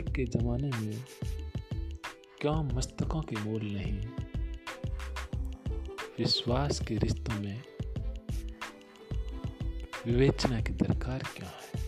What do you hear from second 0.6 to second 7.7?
में क्यों मस्तकों के मोल नहीं? विश्वास के रिश्तों में